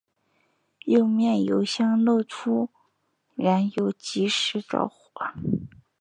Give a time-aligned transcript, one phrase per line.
[0.85, 2.71] 右面油箱漏出
[3.35, 5.31] 燃油即时着火。